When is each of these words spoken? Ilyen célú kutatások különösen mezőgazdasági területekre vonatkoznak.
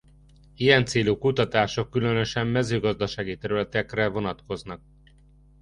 Ilyen 0.55 0.85
célú 0.85 1.17
kutatások 1.17 1.89
különösen 1.89 2.47
mezőgazdasági 2.47 3.37
területekre 3.37 4.07
vonatkoznak. 4.07 4.81